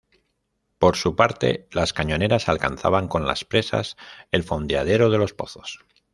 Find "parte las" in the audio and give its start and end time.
1.15-1.93